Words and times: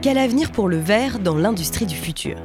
Quel 0.00 0.16
avenir 0.16 0.52
pour 0.52 0.68
le 0.68 0.76
verre 0.76 1.18
dans 1.18 1.34
l'industrie 1.34 1.84
du 1.84 1.96
futur? 1.96 2.36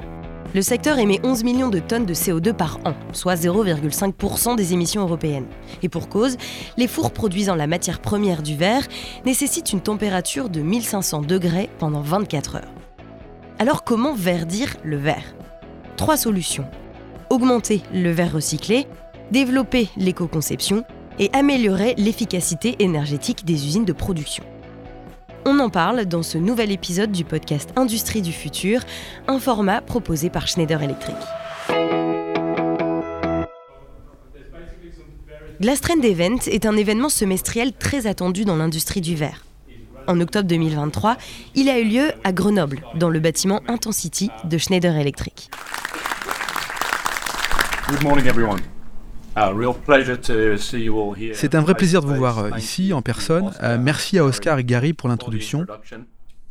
Le 0.56 0.64
secteur 0.64 0.98
émet 0.98 1.20
11 1.24 1.44
millions 1.44 1.70
de 1.70 1.78
tonnes 1.78 2.08
de 2.08 2.14
CO2 2.16 2.52
par 2.52 2.80
an, 2.84 2.96
soit 3.12 3.36
0,5% 3.36 4.56
des 4.56 4.74
émissions 4.74 5.04
européennes. 5.04 5.46
Et 5.84 5.90
pour 5.90 6.10
cause, 6.10 6.38
les 6.78 6.88
fours 6.88 7.12
produisant 7.12 7.54
la 7.54 7.68
matière 7.68 8.00
première 8.00 8.42
du 8.42 8.56
verre 8.56 8.88
nécessitent 9.24 9.72
une 9.72 9.82
température 9.82 10.50
de 10.50 10.62
1500 10.62 11.22
degrés 11.22 11.70
pendant 11.78 12.02
24 12.02 12.56
heures. 12.56 12.74
Alors 13.60 13.84
comment 13.84 14.16
verdir 14.16 14.76
le 14.84 14.98
verre? 14.98 15.36
Trois 15.96 16.18
solutions. 16.18 16.66
Augmenter 17.30 17.84
le 17.94 18.10
verre 18.10 18.34
recyclé, 18.34 18.88
développer 19.30 19.90
l'éco-conception 19.96 20.86
et 21.20 21.30
améliorer 21.34 21.94
l'efficacité 22.00 22.78
énergétique 22.80 23.46
des 23.46 23.68
usines 23.68 23.86
de 23.86 23.94
production. 23.94 24.44
On 25.46 25.60
en 25.60 25.70
parle 25.70 26.06
dans 26.06 26.24
ce 26.24 26.38
nouvel 26.38 26.72
épisode 26.72 27.12
du 27.12 27.26
podcast 27.26 27.72
Industrie 27.76 28.22
du 28.22 28.32
futur, 28.32 28.82
un 29.28 29.40
format 29.40 29.82
proposé 29.82 30.30
par 30.30 30.48
Schneider 30.48 30.82
Electric. 30.82 31.16
Glastrend 35.60 36.02
Event 36.02 36.40
est 36.48 36.66
un 36.66 36.78
événement 36.78 37.10
semestriel 37.10 37.74
très 37.74 38.08
attendu 38.08 38.46
dans 38.46 38.56
l'industrie 38.56 39.02
du 39.02 39.16
verre. 39.16 39.46
En 40.08 40.20
octobre 40.22 40.48
2023, 40.48 41.18
il 41.56 41.70
a 41.70 41.80
eu 41.80 41.86
lieu 41.86 42.12
à 42.24 42.32
Grenoble, 42.32 42.82
dans 42.96 43.10
le 43.10 43.20
bâtiment 43.20 43.62
Intensity 43.68 44.30
de 44.46 44.58
Schneider 44.58 44.96
Electric. 44.96 45.50
Good 47.90 48.04
morning 48.04 48.28
everyone. 48.28 48.60
C'est 51.34 51.56
un 51.56 51.62
vrai 51.62 51.74
plaisir 51.74 52.02
de 52.02 52.08
vous 52.08 52.16
voir 52.16 52.38
euh, 52.40 52.52
ici 52.58 52.94
en 52.94 53.02
personne. 53.02 53.52
Euh, 53.64 53.78
merci 53.80 54.20
à 54.20 54.26
Oscar 54.26 54.60
et 54.60 54.64
Gary 54.64 54.94
pour 54.94 55.10
l'introduction. 55.10 55.66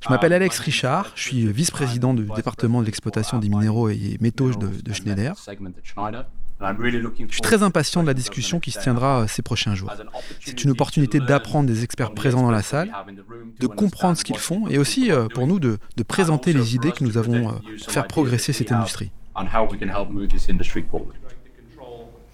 Je 0.01 0.09
m'appelle 0.09 0.33
Alex 0.33 0.59
Richard, 0.59 1.13
je 1.15 1.23
suis 1.23 1.47
vice-président 1.53 2.13
du 2.13 2.25
département 2.35 2.81
de 2.81 2.87
l'exploitation 2.87 3.39
des 3.39 3.49
minéraux 3.49 3.89
et 3.89 4.19
métaux 4.21 4.51
de, 4.51 4.67
de, 4.67 4.93
Schneider. 4.93 5.37
Je 5.39 7.33
suis 7.33 7.41
très 7.41 7.63
impatient 7.63 8.03
de 8.03 8.09
la 8.09 8.15
discussion 8.15 8.59
qui 8.59 8.73
se 8.73 8.81
tiendra 8.81 9.21
euh, 9.21 9.27
ces 9.29 9.43
prochains 9.43 9.77
jours. 9.77 9.93
C'est 10.41 10.65
une 10.65 10.71
opportunité 10.71 11.21
d'apprendre 11.21 11.69
des 11.69 11.85
experts 11.85 12.15
présents 12.15 12.43
dans 12.43 12.51
la 12.51 12.63
salle, 12.63 12.91
de 13.61 13.67
comprendre 13.69 14.19
ce 14.19 14.25
qu'ils 14.25 14.39
font 14.39 14.67
et 14.67 14.79
aussi 14.79 15.13
pour 15.35 15.47
nous 15.47 15.61
de, 15.61 15.79
de 15.97 16.03
présenter 16.03 16.53
les 16.53 16.75
idées 16.75 16.91
que 16.91 17.05
nous 17.05 17.17
avons 17.17 17.61
pour 17.85 17.93
faire 17.93 18.09
progresser 18.09 18.53
cette 18.53 18.73
industrie. 18.73 19.13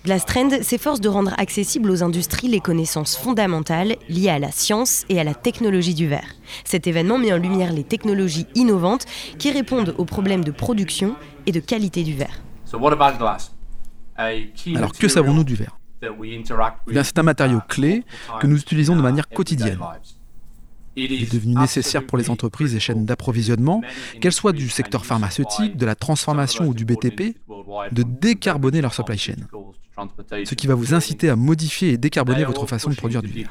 Glastrend 0.04 0.62
s'efforce 0.62 1.00
de 1.00 1.08
rendre 1.08 1.34
accessibles 1.38 1.90
aux 1.90 2.02
industries 2.04 2.48
les 2.48 2.60
connaissances 2.60 3.16
fondamentales 3.16 3.96
liées 4.08 4.28
à 4.30 4.38
la 4.38 4.52
science 4.52 5.04
et 5.08 5.18
à 5.18 5.24
la 5.24 5.34
technologie 5.34 5.94
du 5.94 6.06
verre. 6.06 6.36
Cet 6.64 6.86
événement 6.86 7.18
met 7.18 7.32
en 7.32 7.36
lumière 7.36 7.72
les 7.72 7.82
technologies 7.82 8.46
innovantes 8.54 9.06
qui 9.38 9.50
répondent 9.50 9.94
aux 9.98 10.04
problèmes 10.04 10.44
de 10.44 10.52
production 10.52 11.16
et 11.46 11.52
de 11.52 11.60
qualité 11.60 12.04
du 12.04 12.14
verre. 12.14 12.40
Alors 14.74 14.92
que 14.92 15.08
savons-nous 15.08 15.44
du 15.44 15.56
verre? 15.56 15.76
eh 16.02 17.04
C'est 17.04 17.18
un 17.18 17.24
matériau 17.24 17.60
clé 17.68 18.04
que 18.40 18.46
nous 18.46 18.56
utilisons 18.56 18.94
de 18.94 19.02
manière 19.02 19.28
quotidienne. 19.28 19.80
Il 20.94 21.12
est 21.12 21.32
devenu 21.32 21.54
nécessaire 21.54 22.06
pour 22.06 22.18
les 22.18 22.30
entreprises 22.30 22.74
et 22.74 22.80
chaînes 22.80 23.04
d'approvisionnement, 23.04 23.82
qu'elles 24.20 24.32
soient 24.32 24.52
du 24.52 24.68
secteur 24.68 25.04
pharmaceutique, 25.04 25.76
de 25.76 25.86
la 25.86 25.94
transformation 25.94 26.66
ou 26.66 26.74
du 26.74 26.84
BTP, 26.84 27.36
de 27.92 28.02
décarboner 28.02 28.80
leur 28.80 28.94
supply 28.94 29.18
chain 29.18 29.34
ce 30.44 30.54
qui 30.54 30.66
va 30.66 30.74
vous 30.74 30.94
inciter 30.94 31.28
à 31.28 31.36
modifier 31.36 31.90
et 31.90 31.96
décarboner 31.98 32.44
votre 32.44 32.66
façon 32.66 32.90
de 32.90 32.94
produire 32.94 33.22
du 33.22 33.28
verre. 33.28 33.48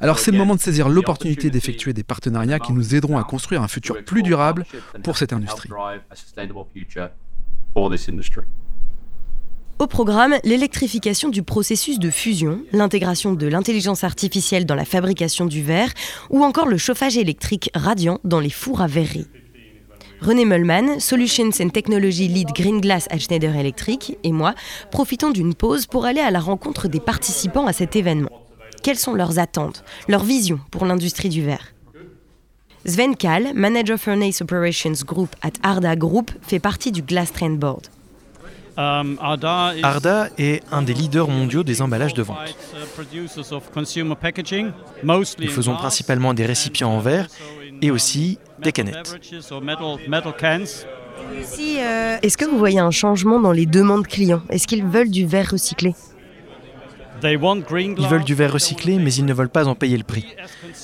Alors 0.00 0.18
c'est 0.18 0.30
le 0.30 0.38
moment 0.38 0.54
de 0.54 0.60
saisir 0.60 0.88
l'opportunité 0.88 1.50
d'effectuer 1.50 1.92
des 1.92 2.02
partenariats 2.02 2.58
qui 2.58 2.72
nous 2.72 2.94
aideront 2.94 3.18
à 3.18 3.24
construire 3.24 3.62
un 3.62 3.68
futur 3.68 4.04
plus 4.04 4.22
durable 4.22 4.64
pour 5.02 5.16
cette 5.16 5.32
industrie. 5.32 5.70
Au 9.82 9.88
programme, 9.88 10.36
l'électrification 10.44 11.28
du 11.28 11.42
processus 11.42 11.98
de 11.98 12.08
fusion, 12.08 12.62
l'intégration 12.70 13.32
de 13.32 13.48
l'intelligence 13.48 14.04
artificielle 14.04 14.64
dans 14.64 14.76
la 14.76 14.84
fabrication 14.84 15.44
du 15.44 15.60
verre 15.60 15.90
ou 16.30 16.44
encore 16.44 16.68
le 16.68 16.78
chauffage 16.78 17.16
électrique 17.16 17.68
radiant 17.74 18.20
dans 18.22 18.38
les 18.38 18.48
fours 18.48 18.80
à 18.80 18.86
verrerie. 18.86 19.26
René 20.20 20.44
Mullman, 20.44 21.00
Solutions 21.00 21.50
and 21.60 21.70
Technology 21.70 22.28
Lead 22.28 22.50
Green 22.54 22.80
Glass 22.80 23.08
à 23.10 23.18
Schneider 23.18 23.56
Electric, 23.56 24.16
et 24.22 24.30
moi 24.30 24.54
profitons 24.92 25.32
d'une 25.32 25.52
pause 25.52 25.86
pour 25.86 26.04
aller 26.04 26.20
à 26.20 26.30
la 26.30 26.38
rencontre 26.38 26.86
des 26.86 27.00
participants 27.00 27.66
à 27.66 27.72
cet 27.72 27.96
événement. 27.96 28.30
Quelles 28.84 29.00
sont 29.00 29.14
leurs 29.14 29.40
attentes, 29.40 29.82
leurs 30.06 30.22
visions 30.22 30.60
pour 30.70 30.86
l'industrie 30.86 31.28
du 31.28 31.42
verre? 31.42 31.74
Sven 32.84 33.16
Kahl, 33.16 33.50
Manager 33.52 33.98
Furnace 33.98 34.42
Operations 34.42 35.04
Group 35.04 35.34
at 35.42 35.54
Arda 35.64 35.96
Group, 35.96 36.30
fait 36.40 36.60
partie 36.60 36.92
du 36.92 37.02
Glass 37.02 37.32
Trend 37.32 37.58
Board. 37.58 37.88
Um, 38.76 39.18
Arda 39.20 40.28
est 40.38 40.62
un 40.72 40.82
des 40.82 40.94
leaders 40.94 41.28
mondiaux 41.28 41.62
des 41.62 41.82
emballages 41.82 42.14
de 42.14 42.22
vente. 42.22 42.38
Nous 45.04 45.50
faisons 45.50 45.76
principalement 45.76 46.32
des 46.34 46.46
récipients 46.46 46.90
en 46.90 47.00
verre 47.00 47.28
et 47.82 47.90
aussi 47.90 48.38
des 48.60 48.72
canettes. 48.72 49.18
Euh, 51.58 52.18
est-ce 52.22 52.36
que 52.36 52.44
vous 52.44 52.58
voyez 52.58 52.78
un 52.78 52.90
changement 52.90 53.40
dans 53.40 53.52
les 53.52 53.66
demandes 53.66 54.06
clients? 54.06 54.42
Est-ce 54.48 54.66
qu'ils 54.66 54.84
veulent 54.84 55.10
du 55.10 55.26
verre 55.26 55.50
recyclé? 55.50 55.94
Ils 57.24 58.08
veulent 58.08 58.24
du 58.24 58.34
verre 58.34 58.52
recyclé, 58.52 58.98
mais 58.98 59.12
ils 59.14 59.24
ne 59.24 59.32
veulent 59.34 59.48
pas 59.48 59.68
en 59.68 59.74
payer 59.74 59.96
le 59.96 60.04
prix. 60.04 60.26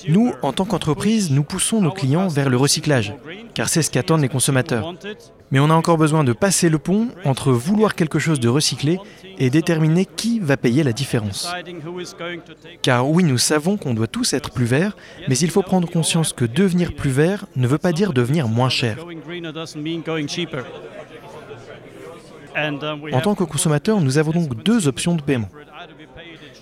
Nous, 0.08 0.32
en 0.42 0.52
tant 0.52 0.64
qu'entreprise, 0.64 1.30
nous 1.30 1.42
poussons 1.42 1.80
nos 1.80 1.90
clients 1.90 2.28
vers 2.28 2.48
le 2.50 2.56
recyclage, 2.56 3.14
car 3.54 3.68
c'est 3.68 3.82
ce 3.82 3.90
qu'attendent 3.90 4.22
les 4.22 4.28
consommateurs. 4.28 4.94
Mais 5.50 5.60
on 5.60 5.70
a 5.70 5.74
encore 5.74 5.96
besoin 5.96 6.24
de 6.24 6.32
passer 6.32 6.68
le 6.68 6.78
pont 6.78 7.08
entre 7.24 7.52
vouloir 7.52 7.94
quelque 7.94 8.18
chose 8.18 8.38
de 8.38 8.48
recyclé 8.48 8.98
et 9.38 9.50
déterminer 9.50 10.04
qui 10.04 10.40
va 10.40 10.56
payer 10.56 10.82
la 10.82 10.92
différence. 10.92 11.50
Car 12.82 13.08
oui, 13.08 13.24
nous 13.24 13.38
savons 13.38 13.76
qu'on 13.76 13.94
doit 13.94 14.06
tous 14.06 14.32
être 14.34 14.50
plus 14.50 14.66
verts, 14.66 14.96
mais 15.28 15.38
il 15.38 15.50
faut 15.50 15.62
prendre 15.62 15.90
conscience 15.90 16.32
que 16.32 16.44
devenir 16.44 16.94
plus 16.94 17.10
vert 17.10 17.46
ne 17.56 17.66
veut 17.66 17.78
pas 17.78 17.92
dire 17.92 18.12
devenir 18.12 18.48
moins 18.48 18.68
cher. 18.68 18.98
En 23.12 23.20
tant 23.20 23.34
que 23.34 23.44
consommateur, 23.44 24.00
nous 24.00 24.18
avons 24.18 24.32
donc 24.32 24.62
deux 24.62 24.88
options 24.88 25.14
de 25.14 25.22
paiement. 25.22 25.48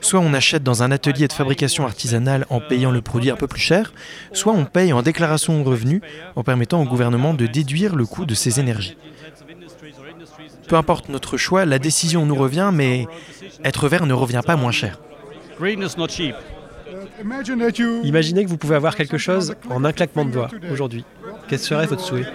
Soit 0.07 0.21
on 0.21 0.35
achète 0.35 0.63
dans 0.63 0.85
un 0.85 0.93
atelier 0.93 1.27
de 1.27 1.33
fabrication 1.33 1.85
artisanale 1.85 2.47
en 2.49 2.61
payant 2.61 2.93
le 2.93 3.01
produit 3.01 3.29
un 3.29 3.35
peu 3.35 3.49
plus 3.49 3.61
cher, 3.61 3.93
soit 4.33 4.53
on 4.53 4.65
paye 4.65 4.93
en 4.93 5.03
déclaration 5.03 5.61
de 5.61 5.69
revenus 5.69 6.01
en 6.37 6.45
permettant 6.45 6.81
au 6.81 6.85
gouvernement 6.85 7.35
de 7.35 7.49
déduire 7.49 7.97
le 7.97 8.07
coût 8.07 8.25
de 8.25 8.33
ses 8.33 8.61
énergies. 8.61 8.97
Peu 10.69 10.77
importe 10.77 11.09
notre 11.09 11.37
choix, 11.37 11.65
la 11.65 11.81
décision 11.81 12.25
nous 12.25 12.37
revient, 12.37 12.71
mais 12.73 13.09
être 13.65 13.89
vert 13.89 14.07
ne 14.07 14.15
revient 14.15 14.43
pas 14.47 14.55
moins 14.55 14.71
cher. 14.71 15.01
Imaginez 18.05 18.45
que 18.45 18.49
vous 18.49 18.59
pouvez 18.59 18.77
avoir 18.77 18.95
quelque 18.95 19.19
chose 19.19 19.57
en 19.71 19.85
un 19.85 19.91
claquement 19.91 20.25
de 20.25 20.31
doigts 20.31 20.51
aujourd'hui. 20.71 21.05
Quel 21.49 21.59
serait 21.59 21.87
votre 21.87 22.03
souhait? 22.05 22.27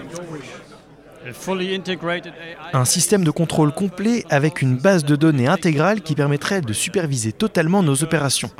Un 2.72 2.84
système 2.84 3.24
de 3.24 3.30
contrôle 3.30 3.72
complet 3.72 4.24
avec 4.30 4.62
une 4.62 4.76
base 4.76 5.04
de 5.04 5.16
données 5.16 5.46
intégrale 5.46 6.00
qui 6.00 6.14
permettrait 6.14 6.60
de 6.60 6.72
superviser 6.72 7.32
totalement 7.32 7.82
nos 7.82 8.02
opérations. 8.02 8.50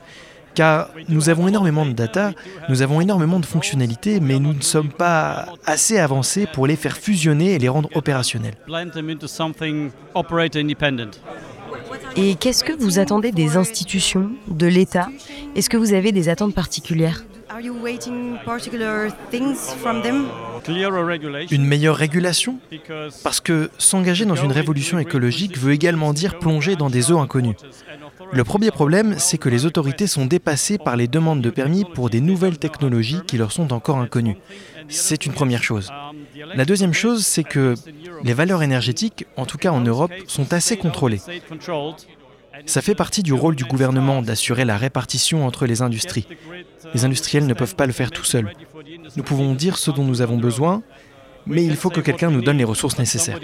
Car 0.54 0.90
nous 1.08 1.30
avons 1.30 1.48
énormément 1.48 1.86
de 1.86 1.92
data, 1.92 2.32
nous 2.68 2.82
avons 2.82 3.00
énormément 3.00 3.40
de 3.40 3.46
fonctionnalités, 3.46 4.20
mais 4.20 4.38
nous 4.38 4.52
ne 4.52 4.60
sommes 4.60 4.90
pas 4.90 5.46
assez 5.64 5.98
avancés 5.98 6.46
pour 6.52 6.66
les 6.66 6.76
faire 6.76 6.96
fusionner 6.96 7.54
et 7.54 7.58
les 7.58 7.68
rendre 7.68 7.88
opérationnels. 7.94 8.54
Et 12.16 12.34
qu'est-ce 12.34 12.64
que 12.64 12.72
vous 12.72 12.98
attendez 12.98 13.32
des 13.32 13.56
institutions, 13.56 14.31
de 14.48 14.66
l'État? 14.66 15.08
Est-ce 15.56 15.70
que 15.70 15.78
vous 15.78 15.94
avez 15.94 16.12
des 16.12 16.28
attentes 16.28 16.54
particulières? 16.54 17.25
Une 21.50 21.64
meilleure 21.64 21.96
régulation? 21.96 22.58
Parce 23.22 23.40
que 23.40 23.70
s'engager 23.78 24.25
dans 24.25 24.37
une 24.37 24.52
révolution 24.52 24.99
écologique 24.99 25.58
veut 25.58 25.72
également 25.72 26.12
dire 26.12 26.38
plonger 26.38 26.76
dans 26.76 26.88
des 26.88 27.12
eaux 27.12 27.19
inconnues. 27.19 27.56
Le 28.32 28.44
premier 28.44 28.70
problème, 28.70 29.16
c'est 29.19 29.38
que 29.38 29.49
les 29.49 29.66
autorités 29.66 30.06
sont 30.06 30.25
dépassées 30.25 30.78
par 30.78 30.96
les 30.96 31.08
demandes 31.08 31.43
de 31.43 31.50
permis 31.50 31.84
pour 31.84 32.08
des 32.08 32.20
nouvelles 32.20 32.58
technologies 32.58 33.20
qui 33.26 33.37
leur 33.37 33.52
sont 33.52 33.72
encore 33.72 33.99
inconnues. 33.99 34.38
C'est 34.88 35.26
une 35.26 35.32
première 35.32 35.62
chose. 35.62 35.90
La 36.54 36.64
deuxième 36.64 36.94
chose, 36.94 37.26
c'est 37.26 37.44
que 37.44 37.75
les 38.25 38.34
valeurs 38.34 38.62
énergétiques, 38.62 39.26
en 39.37 39.46
tout 39.46 39.58
cas 39.58 39.70
en 39.70 39.81
Europe, 39.81 40.12
sont 40.26 40.52
assez 40.52 40.76
contrôlées. 40.76 41.20
Ça 42.66 42.82
fait 42.82 42.94
partie 42.94 43.22
du 43.22 43.32
rôle 43.32 43.56
du 43.56 43.64
gouvernement 43.64 44.22
d'assurer 44.22 44.64
la 44.64 44.76
répartition 44.76 45.46
entre 45.46 45.66
les 45.66 45.82
industries. 45.82 46.26
Les 46.94 47.04
industriels 47.04 47.46
ne 47.46 47.54
peuvent 47.54 47.76
pas 47.76 47.87
le 47.87 47.93
faire 47.93 48.10
tout 48.10 48.25
seuls. 48.25 48.52
Nous 49.16 49.22
pouvons 49.22 49.54
dire 49.54 49.78
ce 49.78 49.90
dont 49.90 50.04
nous 50.04 50.20
avons 50.20 50.37
besoin, 50.37 50.82
mais 51.46 51.64
il 51.64 51.76
faut 51.76 51.90
que 51.90 52.00
quelqu'un 52.00 52.31
nous 52.31 52.43
donne 52.43 52.58
les 52.58 52.64
ressources 52.64 52.99
nécessaires. 52.99 53.38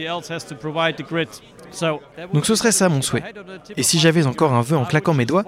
Donc 2.32 2.46
ce 2.46 2.55
serait 2.55 2.72
ça 2.72 2.88
mon 2.88 3.02
souhait. 3.02 3.25
Et 3.76 3.82
si 3.82 3.99
j'avais 3.99 4.26
encore 4.26 4.52
un 4.52 4.62
vœu 4.62 4.76
en 4.76 4.84
claquant 4.84 5.14
mes 5.14 5.26
doigts, 5.26 5.44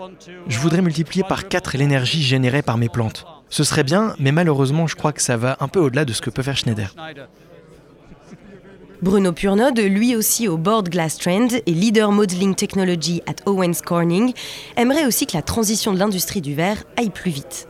je 0.49 0.59
voudrais 0.59 0.83
multiplier 0.83 1.25
par 1.25 1.49
4 1.49 1.77
l'énergie 1.79 2.23
générée 2.23 2.63
par 2.63 2.77
mes 2.79 2.89
plantes. 2.89 3.25
Ce 3.49 3.65
serait 3.65 3.85
bien, 3.85 4.15
mais 4.19 4.33
malheureusement 4.33 4.87
je 4.87 4.97
crois 4.97 5.13
que 5.13 5.23
ça 5.23 5.37
va 5.37 5.57
un 5.61 5.69
peu 5.69 5.81
au-delà 5.81 6.05
de 6.05 6.13
ce 6.13 6.21
que 6.21 6.31
peut 6.31 6.43
faire 6.43 6.57
Schneider. 6.57 6.95
Bruno 9.03 9.33
Purnod, 9.33 9.79
lui 9.79 10.15
aussi 10.15 10.47
au 10.47 10.59
board 10.59 10.91
Glass 10.91 11.17
Trend 11.17 11.49
et 11.65 11.73
leader 11.73 12.13
modeling 12.13 12.55
technology 12.55 13.23
at 13.27 13.37
Owens 13.47 13.81
Corning, 13.85 14.35
aimerait 14.77 15.07
aussi 15.07 15.27
que 15.27 15.35
la 15.35 15.43
transition 15.43 15.95
de 15.95 15.99
l'industrie 15.99 16.43
du 16.43 16.55
verre 16.55 16.85
aille 16.99 17.09
plus 17.09 17.31
vite. 17.31 17.67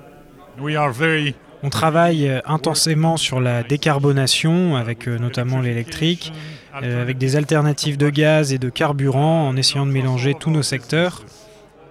On 1.63 1.69
travaille 1.69 2.29
euh, 2.29 2.41
intensément 2.47 3.17
sur 3.17 3.41
la 3.41 3.63
décarbonation, 3.63 4.77
avec 4.77 5.07
euh, 5.07 5.19
notamment 5.19 5.61
l'électrique, 5.61 6.33
euh, 6.83 7.01
avec 7.01 7.19
des 7.19 7.37
alternatives 7.37 7.97
de 7.97 8.11
gaz 8.11 8.53
et 8.53 8.59
de 8.59 8.69
carburant, 8.69 9.47
en 9.47 9.57
essayant 9.57 9.87
de 9.87 9.93
mélanger 9.93 10.35
tous 10.35 10.51
nos 10.51 10.63
secteurs, 10.63 11.25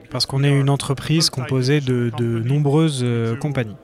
parce 0.09 0.25
qu'on 0.25 0.43
est 0.43 0.49
une 0.49 0.69
entreprise 0.69 1.29
composée 1.29 1.81
de, 1.81 2.11
nombreuses 2.45 3.05
compagnies. 3.39 3.75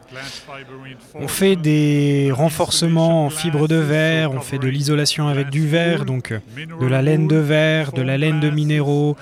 On 1.14 1.28
fait 1.28 1.56
des 1.56 2.32
renforcements 2.32 3.26
en 3.26 3.30
fibre 3.30 3.68
de 3.68 3.76
verre, 3.76 4.32
on 4.32 4.42
fait 4.42 4.58
de 4.58 4.68
l'isolation 4.68 5.28
avec 5.28 5.50
du 5.50 5.68
verre, 5.68 6.06
donc 6.06 6.34
de 6.80 6.86
la 6.86 7.02
laine 7.02 7.28
de 7.28 7.38
verre, 7.38 7.92
de 7.92 8.02
la 8.02 8.18
laine 8.18 8.40
de 8.40 8.50
minéraux, 8.50 9.16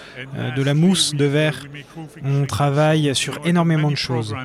de 0.56 0.64
la 0.64 0.74
mousse 0.74 1.14
de 1.14 1.26
verre. 1.26 1.66
On 2.24 2.46
travaille 2.46 3.16
sur 3.16 3.40
énormément 3.46 3.92
de 3.92 3.96
choses. 3.96 4.36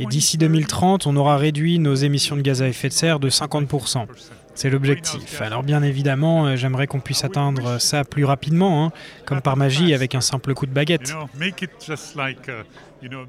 Et 0.00 0.06
d'ici 0.06 0.38
2030, 0.38 1.06
on 1.06 1.16
aura 1.16 1.36
réduit 1.36 1.78
nos 1.78 1.94
émissions 1.94 2.36
de 2.36 2.42
gaz 2.42 2.62
à 2.62 2.68
effet 2.68 2.88
de 2.88 2.92
serre 2.92 3.20
de 3.20 3.30
50%. 3.30 4.06
C'est 4.56 4.70
l'objectif. 4.70 5.42
Alors 5.42 5.62
bien 5.62 5.82
évidemment, 5.82 6.46
euh, 6.46 6.56
j'aimerais 6.56 6.86
qu'on 6.86 7.00
puisse 7.00 7.24
atteindre 7.24 7.78
ça 7.78 8.04
plus 8.04 8.24
rapidement, 8.24 8.86
hein, 8.86 8.92
comme 9.26 9.42
par 9.42 9.56
magie 9.56 9.92
avec 9.92 10.14
un 10.14 10.22
simple 10.22 10.54
coup 10.54 10.64
de 10.64 10.72
baguette. 10.72 11.12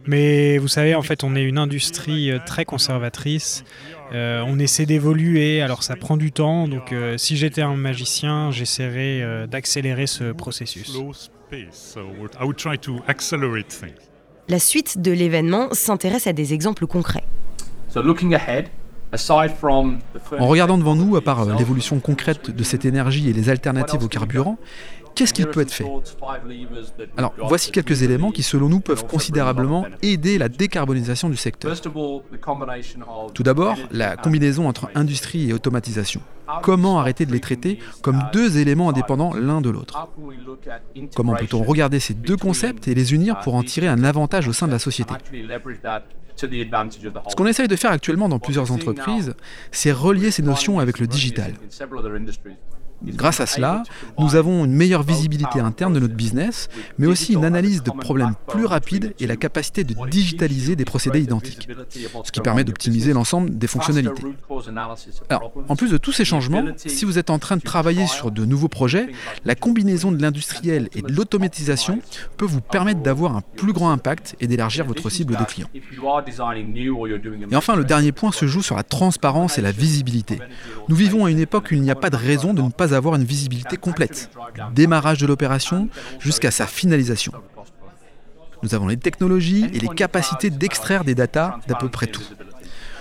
Mais 0.06 0.58
vous 0.58 0.70
savez, 0.70 0.96
en 0.96 1.02
fait, 1.02 1.26
on 1.26 1.36
est 1.36 1.44
une 1.44 1.58
industrie 1.58 2.32
euh, 2.32 2.40
très 2.46 2.64
conservatrice. 2.64 3.66
Euh, 4.14 4.42
on 4.48 4.58
essaie 4.58 4.86
d'évoluer, 4.86 5.62
alors 5.62 5.84
ça 5.84 5.98
prend 5.98 6.16
du 6.16 6.32
temps. 6.32 6.70
Donc 6.70 6.96
si 7.18 7.36
j'étais 7.36 7.62
un 7.62 7.76
magicien, 7.76 8.52
j'essaierais 8.52 9.48
d'accélérer 9.48 10.08
ce 10.08 10.32
processus. 10.32 10.98
La 14.50 14.60
suite 14.60 15.02
de 15.02 15.12
l'événement 15.12 15.68
s'intéresse 15.74 16.26
à 16.26 16.32
des 16.32 16.54
exemples 16.54 16.88
concrets. 16.88 17.26
En 20.40 20.48
regardant 20.48 20.78
devant 20.78 20.96
nous, 20.96 21.18
à 21.18 21.22
part 21.22 21.42
euh, 21.42 21.56
l'évolution 21.56 22.00
concrète 22.00 22.52
de 22.52 22.64
cette 22.64 22.86
énergie 22.86 23.30
et 23.30 23.34
les 23.34 23.50
alternatives 23.50 24.04
au 24.04 24.08
carburant, 24.08 24.58
qu'est-ce 25.16 25.34
qu'il 25.34 25.48
peut 25.48 25.62
être 25.62 25.74
fait? 25.74 25.86
Alors, 27.18 27.34
voici 27.40 27.72
quelques 27.72 28.04
éléments 28.04 28.32
qui, 28.32 28.44
selon 28.44 28.70
nous, 28.70 28.80
peuvent 28.80 29.06
considérablement 29.06 29.86
aider 30.02 30.38
la 30.38 30.48
décarbonisation 30.48 31.30
du 31.30 31.36
secteur. 31.36 31.76
Tout 33.34 33.44
d'abord, 33.44 33.76
la 33.92 34.16
combinaison 34.16 34.70
entre 34.70 34.90
industrie 34.96 35.50
et 35.50 35.54
automatisation. 35.54 36.22
Comment 36.64 37.00
arrêter 37.00 37.26
de 37.26 37.32
les 37.32 37.40
traiter 37.40 37.80
comme 38.02 38.22
deux 38.34 38.58
éléments 38.58 38.90
indépendants 38.90 39.34
l'un 39.34 39.62
de 39.62 39.70
l'autre 39.70 40.08
Comment 41.16 41.36
peut-on 41.36 41.64
regarder 41.64 42.00
ces 42.00 42.14
deux 42.14 42.38
concepts 42.38 42.88
et 42.88 42.96
les 42.96 43.14
unir 43.14 43.40
pour 43.40 43.56
en 43.56 43.64
tirer 43.64 43.88
un 43.88 44.04
avantage 44.04 44.48
au 44.48 44.54
sein 44.54 44.68
de 44.68 44.72
la 44.72 44.80
société 44.80 45.14
Ce 46.36 47.36
qu'on 47.36 47.46
essaye 47.48 47.68
de 47.68 47.76
faire 47.76 47.92
actuellement 47.92 48.30
dans 48.30 48.40
plusieurs 48.40 48.72
entreprises, 48.72 49.36
c'est 49.72 49.92
relier 49.92 50.32
ces 50.32 50.44
notions 50.44 50.80
avec 50.80 51.00
le 51.00 51.08
digital. 51.08 51.54
Grâce 53.04 53.40
à 53.40 53.46
cela, 53.46 53.84
nous 54.18 54.36
avons 54.36 54.66
une 54.66 54.74
meilleure 54.74 55.04
visibilité 55.04 55.60
interne 55.60 55.94
de 55.94 56.00
notre 56.00 56.16
business, 56.16 56.68
mais 56.98 57.08
aussi 57.08 57.34
une 57.34 57.46
analyse 57.46 57.84
de 57.84 57.92
problèmes 57.92 58.34
plus 58.48 58.66
rapide 58.66 59.14
et 59.20 59.28
la 59.28 59.36
capacité 59.36 59.84
de 59.84 59.96
digitaliser 60.10 60.76
des 60.76 60.86
procédés 60.86 61.22
identiques, 61.22 61.68
ce 62.24 62.32
qui 62.32 62.40
permet 62.40 62.64
d'optimiser 62.64 63.14
l'ensemble 63.14 63.58
des 63.58 63.68
fonctionnalités. 63.68 64.24
Alors, 65.30 65.52
en 65.68 65.76
plus 65.76 65.92
de 65.92 65.98
tous 65.98 66.12
ces 66.12 66.26
changements, 66.26 66.66
si 66.78 67.06
vous 67.06 67.20
êtes 67.20 67.30
en 67.30 67.40
train 67.40 67.58
de 67.58 67.62
travailler 67.62 68.08
sur 68.08 68.32
de 68.32 68.46
nouveaux 68.46 68.68
projets, 68.68 69.10
la 69.46 69.56
combinaison 69.56 70.12
de 70.12 70.22
l'industriel 70.22 70.90
et 70.96 71.02
de 71.02 71.12
l'automatisation 71.12 72.00
peut 72.38 72.46
vous 72.46 72.62
permettre 72.62 73.02
d'avoir 73.02 73.36
un 73.36 73.42
plus 73.42 73.74
grand 73.74 73.92
impact 73.92 74.36
et 74.40 74.48
d'élargir 74.48 74.86
votre 74.86 75.10
cible 75.10 75.36
de 75.38 75.44
clients. 75.44 75.70
Et 77.52 77.56
enfin, 77.56 77.76
le 77.76 77.84
dernier 77.86 78.12
point 78.12 78.32
se 78.32 78.48
joue 78.48 78.62
sur 78.62 78.76
la 78.76 78.84
transparence 78.84 79.58
et 79.58 79.62
la 79.62 79.72
visibilité. 79.72 80.40
Nous 80.90 80.96
vivons 80.96 81.26
à 81.26 81.32
une 81.32 81.40
époque 81.40 81.70
où 81.72 81.76
il 81.76 81.82
n'y 81.82 81.92
a 81.92 81.96
pas 81.96 82.10
de 82.10 82.16
raison 82.16 82.54
de 82.54 82.62
ne 82.62 82.70
pas 82.70 82.87
avoir 82.94 83.16
une 83.16 83.24
visibilité 83.24 83.78
complète, 83.78 84.30
démarrage 84.74 85.20
de 85.20 85.28
l'opération 85.28 85.90
jusqu'à 86.20 86.52
sa 86.52 86.68
finalisation. 86.68 87.32
Nous 88.64 88.74
avons 88.74 88.88
les 88.88 88.98
technologies 88.98 89.66
et 89.74 89.80
les 89.80 89.90
capacités 89.90 90.50
d'extraire 90.50 91.04
des 91.04 91.16
datas 91.16 91.60
d'à 91.68 91.76
peu 91.76 91.90
près 91.90 92.08
tout. 92.08 92.24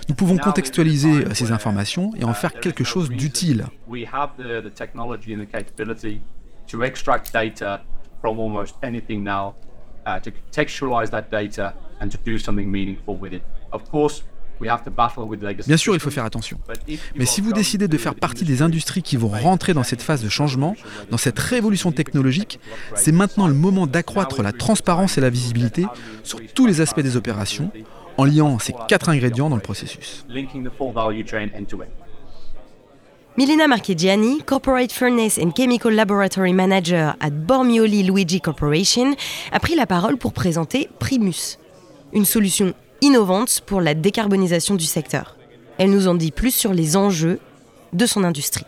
Nous 0.08 0.14
pouvons 0.14 0.36
contextualiser 0.36 1.34
ces 1.34 1.50
informations 1.50 2.12
et 2.16 2.24
en 2.24 2.34
faire 2.34 2.52
quelque 2.52 2.84
chose 2.84 3.08
d'utile. 3.08 3.66
Bien 14.60 15.76
sûr, 15.76 15.94
il 15.94 16.00
faut 16.00 16.10
faire 16.10 16.24
attention. 16.24 16.58
Mais 17.16 17.26
si 17.26 17.40
vous 17.40 17.52
décidez 17.52 17.88
de 17.88 17.98
faire 17.98 18.14
partie 18.14 18.44
des 18.44 18.62
industries 18.62 19.02
qui 19.02 19.16
vont 19.16 19.28
rentrer 19.28 19.74
dans 19.74 19.82
cette 19.82 20.02
phase 20.02 20.22
de 20.22 20.28
changement, 20.28 20.76
dans 21.10 21.18
cette 21.18 21.38
révolution 21.38 21.92
technologique, 21.92 22.60
c'est 22.94 23.12
maintenant 23.12 23.48
le 23.48 23.54
moment 23.54 23.86
d'accroître 23.86 24.42
la 24.42 24.52
transparence 24.52 25.18
et 25.18 25.20
la 25.20 25.30
visibilité 25.30 25.86
sur 26.22 26.40
tous 26.54 26.66
les 26.66 26.80
aspects 26.80 27.00
des 27.00 27.16
opérations, 27.16 27.70
en 28.18 28.24
liant 28.24 28.58
ces 28.58 28.74
quatre 28.88 29.08
ingrédients 29.08 29.50
dans 29.50 29.56
le 29.56 29.62
processus. 29.62 30.24
Milena 33.38 33.68
Marchegiani, 33.68 34.42
Corporate 34.46 34.90
Furnace 34.90 35.38
and 35.38 35.50
Chemical 35.54 35.92
Laboratory 35.92 36.54
Manager 36.54 37.14
at 37.20 37.28
Bormioli 37.28 38.02
Luigi 38.02 38.40
Corporation, 38.40 39.14
a 39.52 39.60
pris 39.60 39.74
la 39.74 39.84
parole 39.84 40.16
pour 40.16 40.32
présenter 40.32 40.88
Primus, 40.98 41.58
une 42.14 42.24
solution 42.24 42.72
innovante 43.00 43.62
pour 43.66 43.80
la 43.80 43.94
décarbonisation 43.94 44.74
du 44.74 44.84
secteur. 44.84 45.36
Elle 45.78 45.90
nous 45.90 46.08
en 46.08 46.14
dit 46.14 46.32
plus 46.32 46.54
sur 46.54 46.72
les 46.72 46.96
enjeux 46.96 47.38
de 47.92 48.06
son 48.06 48.24
industrie. 48.24 48.64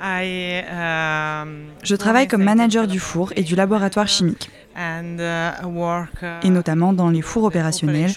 Je 0.00 1.94
travaille 1.94 2.26
comme 2.26 2.42
manager 2.42 2.86
du 2.86 2.98
four 2.98 3.32
et 3.36 3.42
du 3.42 3.54
laboratoire 3.54 4.08
chimique, 4.08 4.50
et 4.76 6.48
notamment 6.48 6.94
dans 6.94 7.10
les 7.10 7.20
fours 7.20 7.44
opérationnels, 7.44 8.10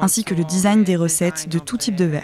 ainsi 0.00 0.22
que 0.22 0.34
le 0.34 0.44
design 0.44 0.84
des 0.84 0.94
recettes 0.94 1.48
de 1.48 1.58
tout 1.58 1.78
type 1.78 1.96
de 1.96 2.04
verre. 2.04 2.22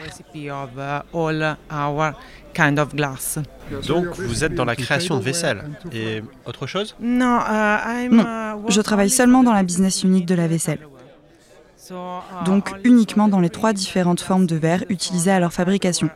Donc 3.89 4.07
vous 4.19 4.45
êtes 4.45 4.55
dans 4.55 4.65
la 4.65 4.77
création 4.77 5.17
de 5.19 5.23
vaisselle. 5.23 5.65
Et 5.93 6.23
autre 6.47 6.69
chose? 6.69 6.95
Non, 7.01 7.41
je 8.69 8.81
travaille 8.81 9.11
seulement 9.11 9.43
dans 9.43 9.53
la 9.53 9.65
business 9.65 10.05
unit 10.05 10.25
de 10.25 10.35
la 10.37 10.47
vaisselle 10.47 10.79
donc 12.45 12.71
uniquement 12.85 13.29
dans 13.29 13.41
les 13.41 13.51
trois 13.51 13.73
différentes 13.73 14.21
formes 14.21 14.47
de 14.47 14.57
verre 14.57 14.85
utilisées 14.89 15.31
à 15.31 15.41
leur 15.41 15.53
fabrication. 15.53 16.11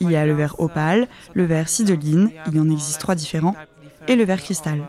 Il 0.00 0.10
y 0.10 0.16
a 0.16 0.26
le 0.26 0.34
verre 0.34 0.60
opale, 0.60 1.08
le 1.34 1.44
verre 1.44 1.68
sideline, 1.68 2.30
il 2.52 2.60
en 2.60 2.70
existe 2.70 3.00
trois 3.00 3.14
différents, 3.14 3.54
et 4.08 4.16
le 4.16 4.24
verre 4.24 4.42
cristal. 4.42 4.82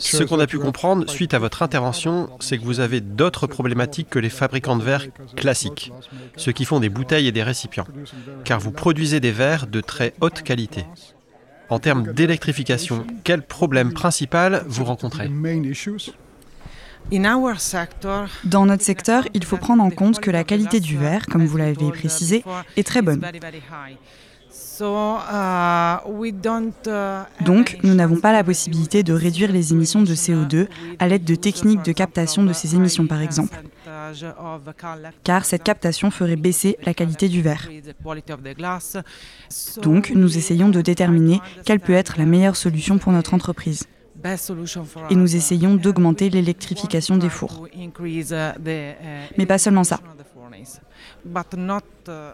Ce 0.00 0.22
qu'on 0.24 0.40
a 0.40 0.46
pu 0.46 0.58
comprendre 0.58 1.08
suite 1.08 1.34
à 1.34 1.38
votre 1.38 1.62
intervention, 1.62 2.30
c'est 2.40 2.58
que 2.58 2.64
vous 2.64 2.80
avez 2.80 3.00
d'autres 3.00 3.46
problématiques 3.46 4.08
que 4.10 4.18
les 4.18 4.30
fabricants 4.30 4.76
de 4.76 4.82
verre 4.82 5.06
classiques, 5.36 5.92
ceux 6.36 6.52
qui 6.52 6.64
font 6.64 6.80
des 6.80 6.88
bouteilles 6.88 7.28
et 7.28 7.32
des 7.32 7.42
récipients, 7.42 7.86
car 8.44 8.58
vous 8.58 8.72
produisez 8.72 9.20
des 9.20 9.32
verres 9.32 9.66
de 9.66 9.80
très 9.80 10.14
haute 10.20 10.42
qualité. 10.42 10.86
En 11.68 11.78
termes 11.78 12.12
d'électrification, 12.12 13.06
quel 13.24 13.42
problème 13.42 13.92
principal 13.92 14.64
vous 14.66 14.84
rencontrez 14.84 15.30
dans 18.44 18.66
notre 18.66 18.82
secteur, 18.82 19.26
il 19.34 19.44
faut 19.44 19.56
prendre 19.56 19.82
en 19.82 19.90
compte 19.90 20.20
que 20.20 20.30
la 20.30 20.44
qualité 20.44 20.80
du 20.80 20.96
verre, 20.96 21.26
comme 21.26 21.44
vous 21.44 21.56
l'avez 21.56 21.90
précisé, 21.90 22.44
est 22.76 22.86
très 22.86 23.02
bonne. 23.02 23.20
Donc, 27.40 27.78
nous 27.82 27.94
n'avons 27.94 28.16
pas 28.16 28.32
la 28.32 28.44
possibilité 28.44 29.02
de 29.02 29.12
réduire 29.12 29.52
les 29.52 29.72
émissions 29.72 30.02
de 30.02 30.14
CO2 30.14 30.68
à 30.98 31.08
l'aide 31.08 31.24
de 31.24 31.34
techniques 31.34 31.84
de 31.84 31.92
captation 31.92 32.44
de 32.44 32.52
ces 32.52 32.74
émissions, 32.74 33.06
par 33.06 33.20
exemple 33.20 33.60
car 35.24 35.44
cette 35.44 35.62
captation 35.62 36.10
ferait 36.10 36.36
baisser 36.36 36.76
la 36.84 36.94
qualité 36.94 37.28
du 37.28 37.42
verre. 37.42 37.68
Donc, 39.82 40.12
nous 40.14 40.38
essayons 40.38 40.68
de 40.68 40.80
déterminer 40.80 41.40
quelle 41.64 41.80
peut 41.80 41.92
être 41.94 42.18
la 42.18 42.26
meilleure 42.26 42.56
solution 42.56 42.98
pour 42.98 43.12
notre 43.12 43.34
entreprise. 43.34 43.84
Et 45.10 45.14
nous 45.16 45.36
essayons 45.36 45.74
d'augmenter 45.74 46.30
l'électrification 46.30 47.16
des 47.16 47.28
fours. 47.28 47.66
Mais 49.38 49.46
pas 49.46 49.58
seulement 49.58 49.84
ça. 49.84 50.00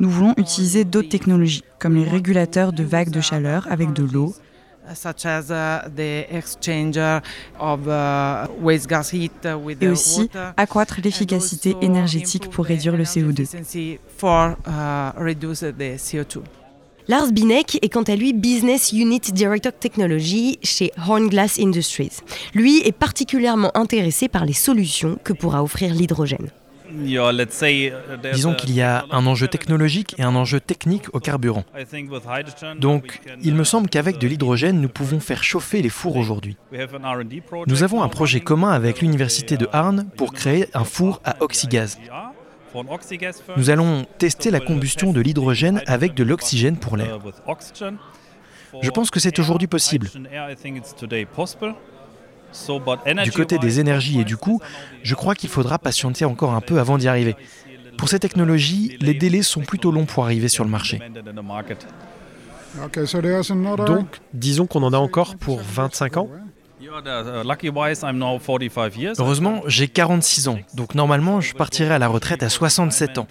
Nous 0.00 0.10
voulons 0.10 0.34
utiliser 0.36 0.84
d'autres 0.84 1.08
technologies, 1.08 1.64
comme 1.78 1.94
les 1.94 2.08
régulateurs 2.08 2.72
de 2.72 2.82
vagues 2.82 3.10
de 3.10 3.20
chaleur 3.20 3.66
avec 3.70 3.92
de 3.92 4.02
l'eau, 4.04 4.34
et 9.80 9.88
aussi 9.88 10.30
accroître 10.56 11.00
l'efficacité 11.02 11.76
énergétique 11.80 12.50
pour 12.50 12.64
réduire 12.64 12.96
le 12.96 13.04
CO2. 13.04 13.46
Lars 17.10 17.32
Binek 17.32 17.78
est 17.80 17.88
quant 17.88 18.02
à 18.02 18.16
lui 18.16 18.34
Business 18.34 18.92
Unit 18.92 19.20
Director 19.32 19.72
Technology 19.72 20.58
chez 20.62 20.92
Hornglass 20.98 21.58
Industries. 21.58 22.18
Lui 22.54 22.82
est 22.86 22.92
particulièrement 22.92 23.74
intéressé 23.74 24.28
par 24.28 24.44
les 24.44 24.52
solutions 24.52 25.18
que 25.24 25.32
pourra 25.32 25.62
offrir 25.62 25.94
l'hydrogène. 25.94 26.50
Disons 28.32 28.54
qu'il 28.54 28.72
y 28.72 28.82
a 28.82 29.04
un 29.10 29.26
enjeu 29.26 29.48
technologique 29.48 30.14
et 30.18 30.22
un 30.22 30.34
enjeu 30.34 30.60
technique 30.60 31.14
au 31.14 31.20
carburant. 31.20 31.64
Donc, 32.78 33.20
il 33.42 33.54
me 33.54 33.64
semble 33.64 33.88
qu'avec 33.88 34.18
de 34.18 34.26
l'hydrogène, 34.26 34.80
nous 34.80 34.88
pouvons 34.88 35.20
faire 35.20 35.42
chauffer 35.42 35.82
les 35.82 35.88
fours 35.88 36.16
aujourd'hui. 36.16 36.56
Nous 37.66 37.82
avons 37.82 38.02
un 38.02 38.08
projet 38.08 38.40
commun 38.40 38.70
avec 38.70 39.00
l'Université 39.00 39.56
de 39.56 39.68
Arne 39.72 40.08
pour 40.16 40.32
créer 40.32 40.66
un 40.74 40.84
four 40.84 41.20
à 41.24 41.36
oxygaz. 41.40 41.98
Nous 43.56 43.70
allons 43.70 44.04
tester 44.18 44.50
la 44.50 44.60
combustion 44.60 45.12
de 45.12 45.20
l'hydrogène 45.20 45.82
avec 45.86 46.14
de 46.14 46.24
l'oxygène 46.24 46.76
pour 46.76 46.96
l'air. 46.96 47.18
Je 48.82 48.90
pense 48.90 49.10
que 49.10 49.20
c'est 49.20 49.38
aujourd'hui 49.38 49.66
possible. 49.66 50.10
Du 53.24 53.32
côté 53.32 53.58
des 53.58 53.80
énergies 53.80 54.20
et 54.20 54.24
du 54.24 54.36
coût, 54.36 54.60
je 55.02 55.14
crois 55.14 55.34
qu'il 55.34 55.48
faudra 55.48 55.78
patienter 55.78 56.24
encore 56.24 56.54
un 56.54 56.60
peu 56.60 56.78
avant 56.78 56.98
d'y 56.98 57.08
arriver. 57.08 57.36
Pour 57.96 58.08
ces 58.08 58.18
technologies, 58.18 58.96
les 59.00 59.14
délais 59.14 59.42
sont 59.42 59.60
plutôt 59.62 59.90
longs 59.90 60.06
pour 60.06 60.24
arriver 60.24 60.48
sur 60.48 60.64
le 60.64 60.70
marché. 60.70 61.00
Donc, 63.86 64.20
disons 64.32 64.66
qu'on 64.66 64.82
en 64.82 64.92
a 64.92 64.98
encore 64.98 65.36
pour 65.36 65.60
25 65.60 66.16
ans 66.18 66.28
Heureusement, 69.18 69.62
j'ai 69.66 69.88
46 69.88 70.48
ans, 70.48 70.58
donc 70.74 70.94
normalement 70.94 71.40
je 71.40 71.54
partirai 71.54 71.94
à 71.94 71.98
la 71.98 72.06
retraite 72.06 72.42
à 72.44 72.48
67 72.48 73.18
ans. 73.18 73.26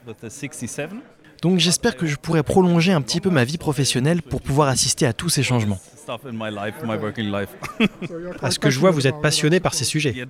Donc 1.42 1.60
j'espère 1.60 1.96
que 1.96 2.06
je 2.06 2.16
pourrai 2.16 2.44
prolonger 2.44 2.94
un 2.94 3.02
petit 3.02 3.22
peu 3.22 3.30
ma 3.30 3.44
vie 3.44 3.58
professionnelle 3.58 4.22
pour 4.22 4.42
pouvoir 4.42 4.70
assister 4.70 5.06
à 5.06 5.14
tous 5.14 5.30
ces 5.30 5.44
changements. 5.44 5.80
À 8.42 8.52
ce 8.52 8.60
que 8.60 8.70
je 8.70 8.80
vois, 8.80 8.92
vous 8.92 9.08
êtes 9.08 9.22
passionné 9.22 9.60
par 9.60 9.74
ces 9.74 9.84
sujets. 9.84 10.26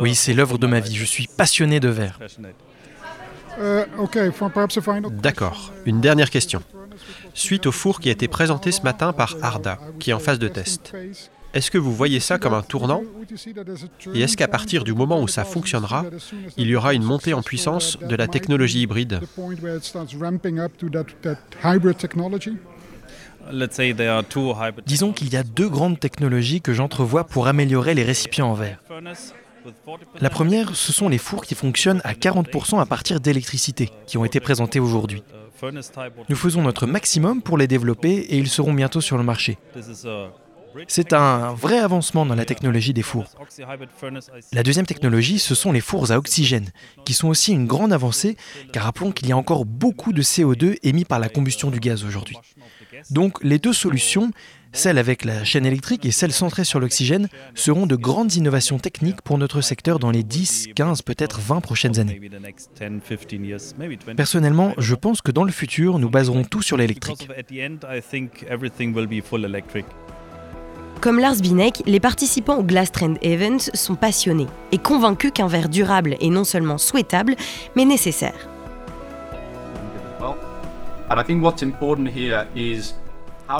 Oui, 0.00 0.14
c'est 0.14 0.34
l'œuvre 0.34 0.58
de 0.58 0.66
ma 0.66 0.80
vie. 0.80 0.94
Je 0.94 1.04
suis 1.04 1.26
passionné 1.26 1.80
de 1.80 1.88
verre. 1.88 2.18
D'accord. 5.10 5.72
Une 5.86 6.00
dernière 6.00 6.30
question. 6.30 6.62
Suite 7.32 7.66
au 7.66 7.72
four 7.72 8.00
qui 8.00 8.08
a 8.08 8.12
été 8.12 8.28
présenté 8.28 8.70
ce 8.72 8.82
matin 8.82 9.12
par 9.12 9.36
Arda, 9.42 9.78
qui 9.98 10.10
est 10.10 10.12
en 10.12 10.18
phase 10.18 10.38
de 10.38 10.48
test, 10.48 10.92
est-ce 11.54 11.70
que 11.70 11.78
vous 11.78 11.94
voyez 11.94 12.20
ça 12.20 12.38
comme 12.38 12.54
un 12.54 12.62
tournant 12.62 13.02
Et 14.14 14.20
est-ce 14.20 14.36
qu'à 14.36 14.48
partir 14.48 14.84
du 14.84 14.92
moment 14.92 15.22
où 15.22 15.28
ça 15.28 15.44
fonctionnera, 15.44 16.04
il 16.56 16.66
y 16.66 16.76
aura 16.76 16.94
une 16.94 17.04
montée 17.04 17.32
en 17.32 17.42
puissance 17.42 17.98
de 17.98 18.16
la 18.16 18.26
technologie 18.26 18.82
hybride 18.82 19.20
Disons 24.86 25.12
qu'il 25.12 25.32
y 25.32 25.36
a 25.36 25.42
deux 25.42 25.68
grandes 25.68 26.00
technologies 26.00 26.60
que 26.60 26.72
j'entrevois 26.72 27.24
pour 27.24 27.46
améliorer 27.46 27.94
les 27.94 28.04
récipients 28.04 28.50
en 28.50 28.54
verre. 28.54 28.80
La 30.20 30.30
première, 30.30 30.74
ce 30.74 30.92
sont 30.92 31.08
les 31.08 31.18
fours 31.18 31.44
qui 31.44 31.54
fonctionnent 31.54 32.00
à 32.04 32.12
40% 32.14 32.80
à 32.80 32.86
partir 32.86 33.20
d'électricité, 33.20 33.90
qui 34.06 34.18
ont 34.18 34.24
été 34.24 34.40
présentés 34.40 34.80
aujourd'hui. 34.80 35.22
Nous 36.28 36.36
faisons 36.36 36.62
notre 36.62 36.86
maximum 36.86 37.40
pour 37.40 37.56
les 37.56 37.66
développer 37.66 38.12
et 38.12 38.36
ils 38.36 38.48
seront 38.48 38.74
bientôt 38.74 39.00
sur 39.00 39.16
le 39.16 39.22
marché. 39.22 39.56
C'est 40.88 41.12
un 41.12 41.52
vrai 41.52 41.78
avancement 41.78 42.26
dans 42.26 42.34
la 42.34 42.44
technologie 42.44 42.92
des 42.92 43.02
fours. 43.02 43.26
La 44.52 44.62
deuxième 44.62 44.86
technologie, 44.86 45.38
ce 45.38 45.54
sont 45.54 45.72
les 45.72 45.80
fours 45.80 46.10
à 46.10 46.18
oxygène, 46.18 46.70
qui 47.04 47.14
sont 47.14 47.28
aussi 47.28 47.52
une 47.52 47.66
grande 47.66 47.92
avancée, 47.92 48.36
car 48.72 48.84
rappelons 48.84 49.12
qu'il 49.12 49.28
y 49.28 49.32
a 49.32 49.36
encore 49.36 49.64
beaucoup 49.64 50.12
de 50.12 50.22
CO2 50.22 50.78
émis 50.82 51.04
par 51.04 51.18
la 51.18 51.28
combustion 51.28 51.70
du 51.70 51.80
gaz 51.80 52.04
aujourd'hui. 52.04 52.36
Donc 53.10 53.42
les 53.42 53.58
deux 53.58 53.72
solutions, 53.72 54.30
celle 54.72 54.98
avec 54.98 55.24
la 55.24 55.44
chaîne 55.44 55.66
électrique 55.66 56.04
et 56.04 56.10
celle 56.10 56.32
centrée 56.32 56.64
sur 56.64 56.80
l'oxygène, 56.80 57.28
seront 57.54 57.86
de 57.86 57.96
grandes 57.96 58.34
innovations 58.34 58.78
techniques 58.78 59.22
pour 59.22 59.38
notre 59.38 59.60
secteur 59.60 59.98
dans 59.98 60.10
les 60.10 60.22
10, 60.22 60.68
15, 60.74 61.02
peut-être 61.02 61.40
20 61.40 61.60
prochaines 61.60 61.98
années. 61.98 62.20
Personnellement, 64.16 64.74
je 64.78 64.94
pense 64.94 65.22
que 65.22 65.30
dans 65.30 65.44
le 65.44 65.52
futur, 65.52 65.98
nous 65.98 66.10
baserons 66.10 66.44
tout 66.44 66.62
sur 66.62 66.76
l'électrique. 66.76 67.28
Comme 71.04 71.18
Lars 71.18 71.36
Binek, 71.36 71.82
les 71.84 72.00
participants 72.00 72.56
au 72.56 72.62
Glass 72.62 72.90
Trend 72.90 73.16
Event 73.20 73.58
sont 73.74 73.94
passionnés 73.94 74.46
et 74.72 74.78
convaincus 74.78 75.32
qu'un 75.34 75.48
verre 75.48 75.68
durable 75.68 76.16
est 76.18 76.30
non 76.30 76.44
seulement 76.44 76.78
souhaitable, 76.78 77.36
mais 77.76 77.84
nécessaire. 77.84 78.48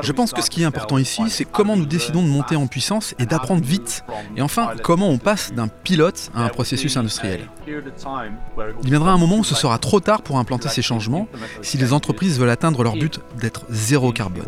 Je 0.02 0.12
pense 0.12 0.32
que 0.32 0.40
ce 0.40 0.48
qui 0.48 0.62
est 0.62 0.64
important 0.64 0.96
ici, 0.96 1.20
c'est 1.28 1.44
comment 1.44 1.76
nous 1.76 1.84
décidons 1.84 2.22
de 2.22 2.28
monter 2.28 2.56
en 2.56 2.66
puissance 2.66 3.14
et 3.18 3.26
d'apprendre 3.26 3.62
vite? 3.62 4.06
Et 4.38 4.40
enfin, 4.40 4.70
comment 4.82 5.10
on 5.10 5.18
passe 5.18 5.52
d'un 5.52 5.68
pilote 5.68 6.30
à 6.34 6.44
un 6.44 6.48
processus 6.48 6.96
industriel. 6.96 7.50
Il 7.66 8.88
viendra 8.88 9.12
un 9.12 9.18
moment 9.18 9.36
où 9.36 9.44
ce 9.44 9.54
sera 9.54 9.76
trop 9.76 10.00
tard 10.00 10.22
pour 10.22 10.38
implanter 10.38 10.70
ces 10.70 10.80
changements 10.80 11.28
si 11.60 11.76
les 11.76 11.92
entreprises 11.92 12.40
veulent 12.40 12.48
atteindre 12.48 12.82
leur 12.82 12.94
but 12.94 13.20
d'être 13.38 13.66
zéro 13.68 14.12
carbone. 14.12 14.44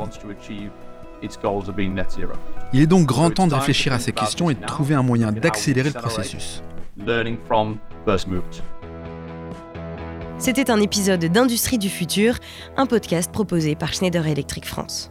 Il 2.72 2.80
est 2.80 2.86
donc 2.86 3.06
grand 3.06 3.30
temps 3.30 3.46
de 3.46 3.54
réfléchir 3.54 3.92
à 3.92 3.98
ces 3.98 4.12
questions 4.12 4.50
et 4.50 4.54
de 4.54 4.64
trouver 4.64 4.94
un 4.94 5.02
moyen 5.02 5.32
d'accélérer 5.32 5.90
le 5.90 6.00
processus. 6.00 6.62
C'était 10.38 10.70
un 10.70 10.80
épisode 10.80 11.24
d'Industrie 11.24 11.78
du 11.78 11.88
futur, 11.88 12.34
un 12.76 12.86
podcast 12.86 13.32
proposé 13.32 13.74
par 13.74 13.94
Schneider 13.94 14.26
Electric 14.26 14.66
France. 14.66 15.10